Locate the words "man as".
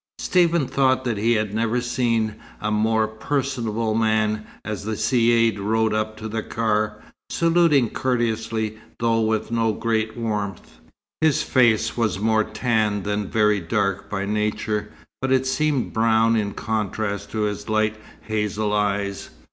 3.93-4.83